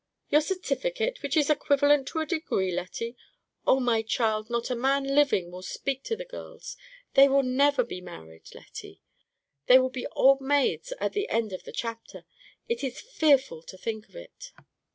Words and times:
"Your 0.31 0.41
certificate, 0.41 1.21
which 1.21 1.37
is 1.37 1.51
equivalent 1.51 2.07
to 2.07 2.21
a 2.21 2.25
degree, 2.25 2.71
Lettie! 2.71 3.15
Oh, 3.67 3.79
my 3.79 4.01
child, 4.01 4.49
not 4.49 4.71
a 4.71 4.75
man 4.75 5.03
living 5.03 5.51
will 5.51 5.61
speak 5.61 6.01
to 6.05 6.15
the 6.15 6.25
girls. 6.25 6.75
They 7.13 7.27
will 7.27 7.43
never 7.43 7.83
be 7.83 8.01
married, 8.01 8.49
Lettie; 8.55 9.03
they 9.67 9.77
will 9.77 9.91
be 9.91 10.07
old 10.13 10.41
maids 10.41 10.91
to 10.99 11.09
the 11.09 11.29
end 11.29 11.53
of 11.53 11.65
the 11.65 11.71
chapter. 11.71 12.25
It 12.67 12.83
is 12.83 12.99
fearful 12.99 13.61
to 13.61 13.77
think 13.77 14.09
of 14.09 14.15
it!" 14.15 14.53